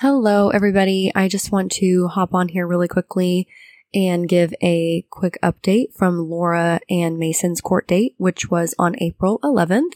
[0.00, 1.10] Hello, everybody.
[1.16, 3.48] I just want to hop on here really quickly
[3.92, 9.40] and give a quick update from Lora and Mason's court date, which was on April
[9.42, 9.94] 11th.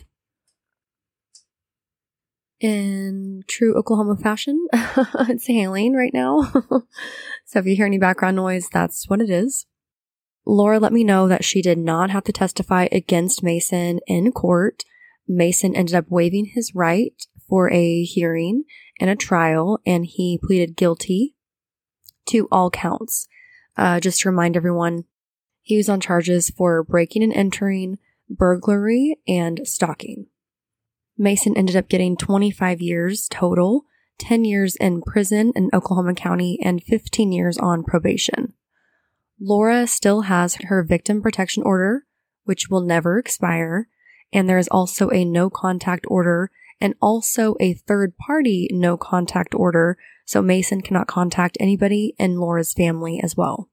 [2.58, 6.50] In true Oklahoma fashion, it's hailing right now.
[7.46, 9.66] so if you hear any background noise, that's what it is.
[10.44, 14.82] Lora let me know that she did not have to testify against Mason in court.
[15.28, 17.14] Mason ended up waiving his right
[17.48, 18.64] for a hearing
[19.02, 21.34] and a trial, and he pleaded guilty
[22.26, 23.26] to all counts.
[23.76, 25.04] Uh, just to remind everyone,
[25.60, 27.98] he was on charges for breaking and entering,
[28.30, 30.26] burglary, and stalking.
[31.18, 33.86] Mason ended up getting 25 years total,
[34.18, 38.52] 10 years in prison in Oklahoma County, and 15 years on probation.
[39.40, 42.04] Lora still has her victim protection order,
[42.44, 43.88] which will never expire,
[44.32, 49.54] and there is also a no contact order and also a third party no contact
[49.54, 53.70] order, so Mason cannot contact anybody in Lora's family as well.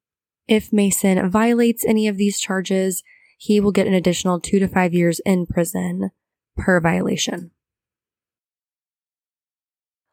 [0.48, 3.04] If Mason violates any of these charges,
[3.38, 6.12] he will get an additional two to five years in prison
[6.56, 7.50] per violation.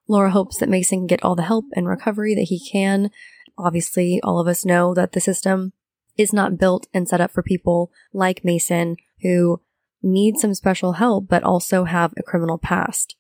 [0.09, 3.11] Lora hopes that Mason can get all the help and recovery that he can.
[3.59, 5.75] Obviously, all of us know that the system
[6.17, 9.61] is not built and set up for people like Mason who
[10.07, 13.17] need some special help, but also have a criminal past.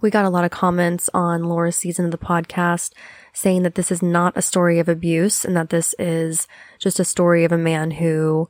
[0.00, 2.92] We got a lot of comments on Lora's season of the podcast
[3.32, 6.46] saying that this is not a story of abuse and that this is
[6.78, 8.48] just a story of a man who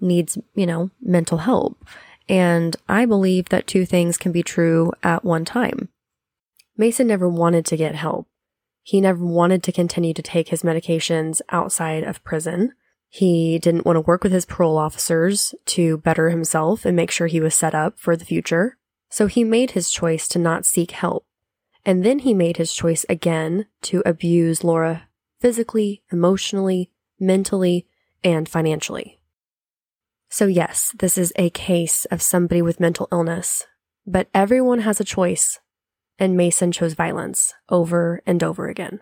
[0.00, 1.84] needs, you know, mental help.
[2.28, 5.88] And I believe that two things can be true at one time.
[6.76, 8.26] Mason never wanted to get help.
[8.82, 12.72] He never wanted to continue to take his medications outside of prison.
[13.08, 17.26] He didn't want to work with his parole officers to better himself and make sure
[17.26, 18.76] he was set up for the future.
[19.08, 21.24] So he made his choice to not seek help.
[21.84, 25.08] And then he made his choice again to abuse Lora
[25.40, 27.86] physically, emotionally, mentally,
[28.22, 29.20] and financially.
[30.28, 33.66] So, yes, this is a case of somebody with mental illness,
[34.06, 35.60] but everyone has a choice,
[36.18, 39.00] and Mason chose violence over and over again.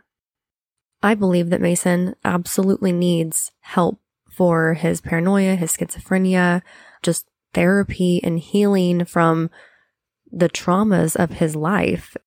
[1.03, 3.99] I believe that Mason absolutely needs help
[4.37, 6.61] for his paranoia, his schizophrenia,
[7.03, 9.49] just therapy and healing from
[10.31, 12.19] the traumas of his life.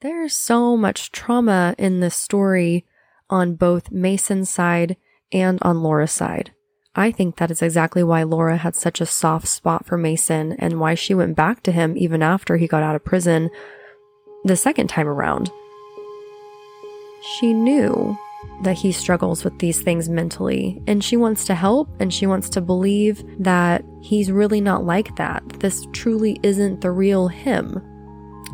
[0.00, 2.84] There's so much trauma in this story
[3.30, 4.96] on both Mason's side
[5.30, 6.52] and on Lora's side.
[6.96, 10.80] I think that is exactly why Lora had such a soft spot for Mason and
[10.80, 13.50] why she went back to him even after he got out of prison
[14.44, 15.48] the second time around.
[17.38, 18.18] She knew
[18.62, 22.48] that he struggles with these things mentally, and she wants to help and she wants
[22.50, 25.46] to believe that he's really not like that.
[25.60, 27.82] This truly isn't the real him.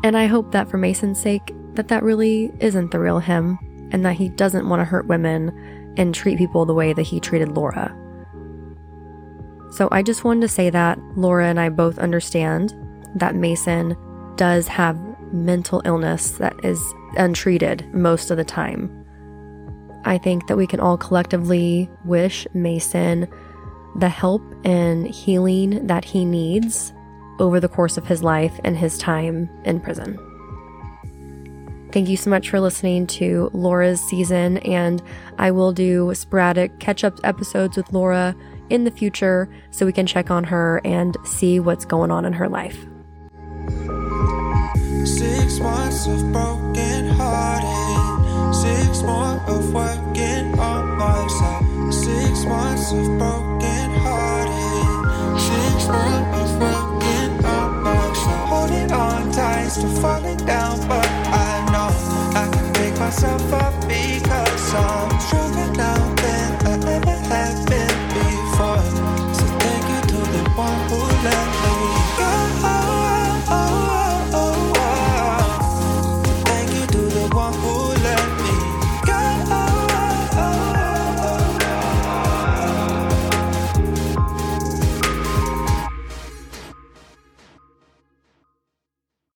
[0.04, 3.58] And I hope that for Mason's sake, that that really isn't the real him
[3.92, 7.20] and that he doesn't want to hurt women and treat people the way that he
[7.20, 7.94] treated Lora.
[9.70, 12.74] So I just wanted to say that Lora and I both understand
[13.16, 13.96] that Mason
[14.36, 14.98] does have
[15.32, 16.82] mental illness that is
[17.16, 18.97] untreated most of the time.
[20.04, 23.28] I think that we can all collectively wish Mason
[23.96, 26.92] the help and healing that he needs
[27.38, 30.18] over the course of his life and his time in prison.
[31.90, 35.02] Thank you so much for listening to Lora's season, and
[35.38, 38.36] I will do sporadic catch up episodes with Lora
[38.68, 42.34] in the future so we can check on her and see what's going on in
[42.34, 42.86] her life.
[45.06, 47.77] Six months of broken hearted,